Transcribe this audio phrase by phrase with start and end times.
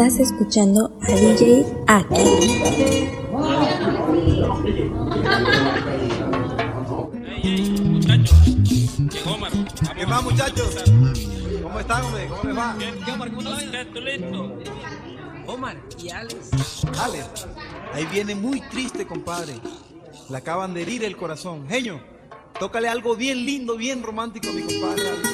[0.00, 2.14] Estás escuchando a DJ Aki.
[9.94, 10.84] ¿Qué va muchachos?
[11.62, 12.28] ¿Cómo están, hombre?
[12.28, 12.76] ¿Cómo les va?
[14.00, 14.58] listo?
[15.46, 16.50] Omar y Alex.
[16.98, 17.46] Alex,
[17.92, 19.60] ahí viene muy triste, compadre.
[20.30, 21.68] Le acaban de herir el corazón.
[21.68, 22.00] Genio,
[22.58, 25.10] tócale algo bien lindo, bien romántico a mi compadre.
[25.10, 25.29] Alex.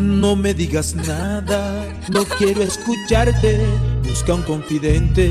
[0.00, 3.60] No me digas nada, no quiero escucharte.
[4.02, 5.30] Busca un confidente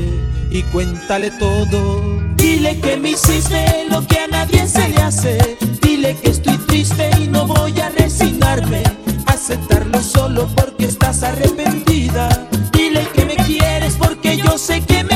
[0.52, 2.00] y cuéntale todo.
[2.36, 5.58] Dile que me hiciste lo que a nadie se le hace.
[5.82, 8.84] Dile que estoy triste y no voy a resignarme.
[9.26, 12.28] Aceptarlo solo porque estás arrepentida.
[12.72, 15.09] Dile que me quieres porque yo sé que me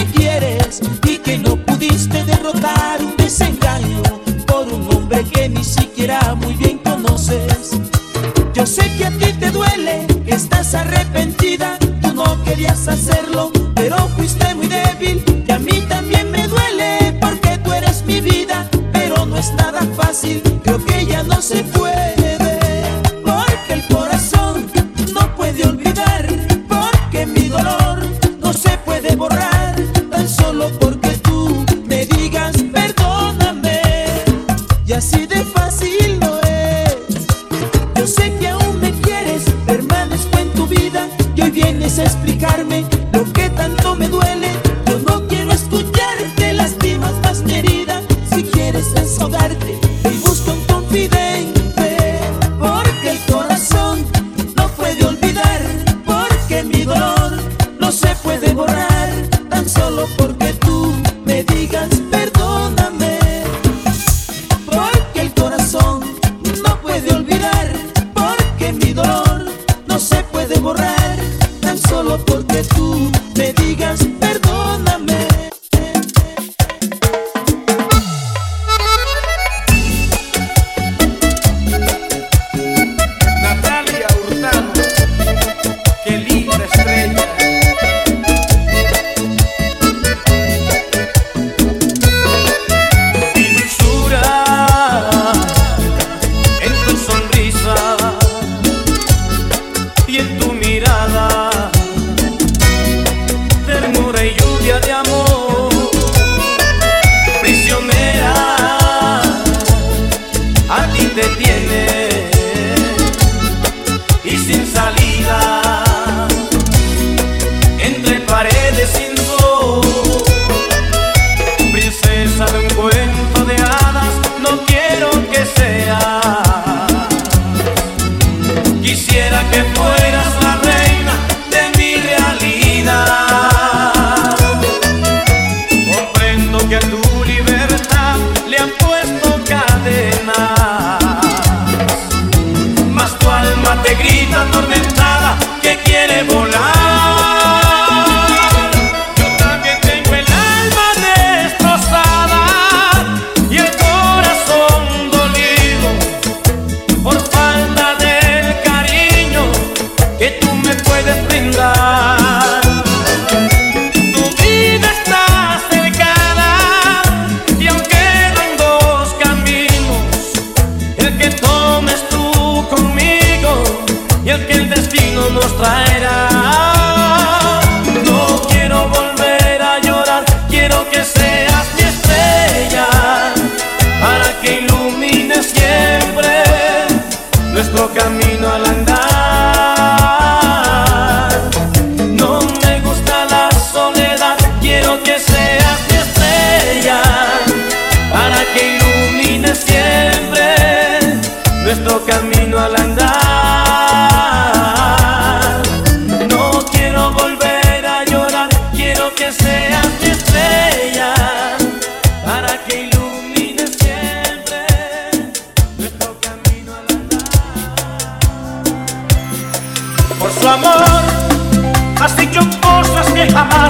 [72.69, 72.94] do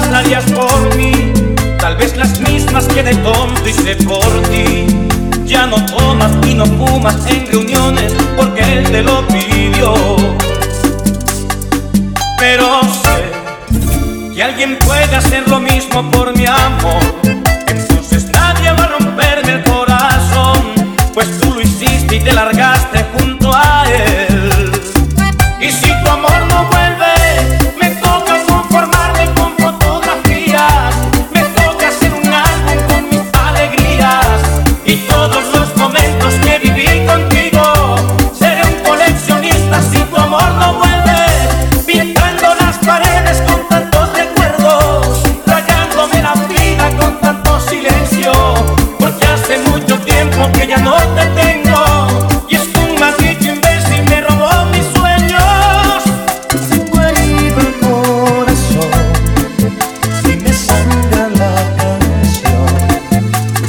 [0.04, 1.32] pasarías por mí,
[1.78, 4.86] tal vez las mismas que de tonto hice por ti.
[5.46, 9.94] Ya no tomas y no fumas en reuniones porque él te lo pidió.
[12.38, 17.23] Pero sé que alguien puede hacer lo mismo por mi amor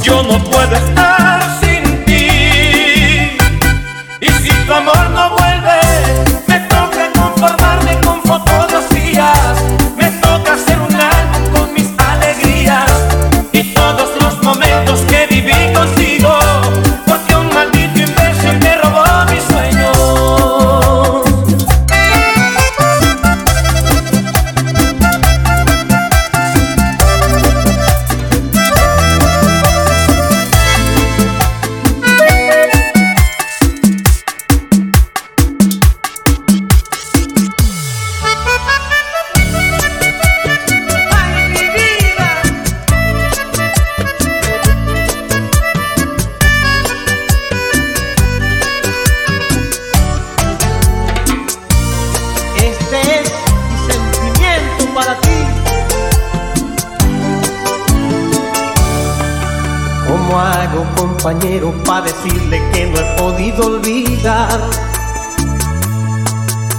[0.05, 1.34] yo no puedo estar.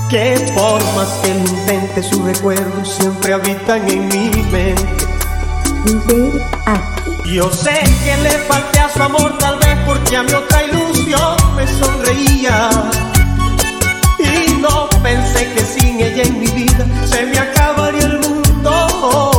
[0.08, 5.06] Que por más que lo intente, sus recuerdos siempre habitan en mi mente.
[7.24, 11.36] Yo sé que le falté a su amor, tal vez porque a mi otra ilusión
[11.56, 12.70] me sonreía.
[14.18, 19.35] Y no pensé que sin ella en mi vida se me acabaría el mundo.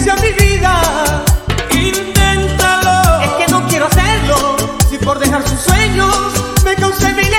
[0.00, 0.80] mi vida.
[1.72, 3.20] Inténtalo.
[3.22, 4.56] Es que no quiero hacerlo.
[4.88, 6.16] Si por dejar sus sueños
[6.64, 7.29] me causé mi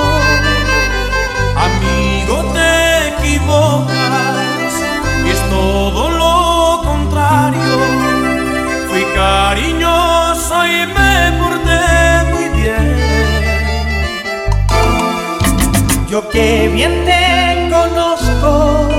[1.55, 4.73] Amigo, te equivocas,
[5.31, 7.77] es todo lo contrario.
[8.89, 11.85] Fui cariñoso y me porté
[12.33, 12.97] muy bien.
[16.09, 18.89] Yo que bien te conozco,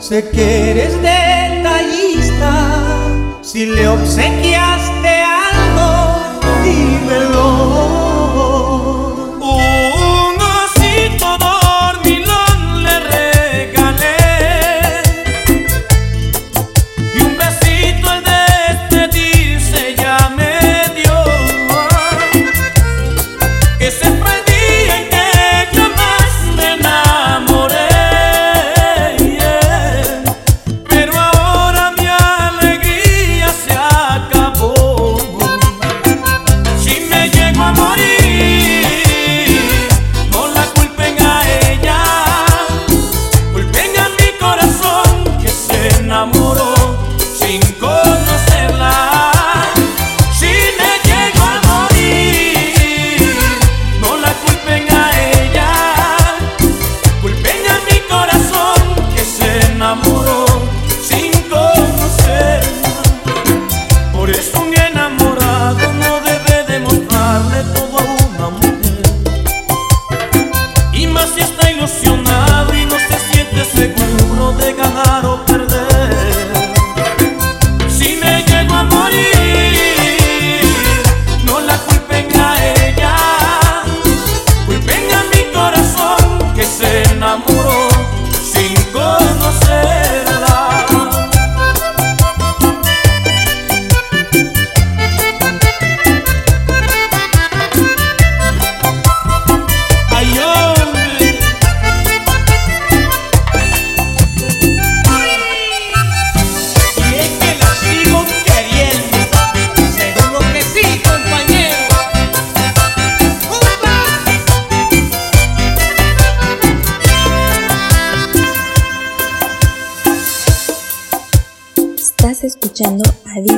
[0.00, 1.51] sé que eres de
[3.52, 4.91] si le obsequias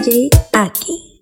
[0.06, 1.13] Estás escuchando a DJ Aki.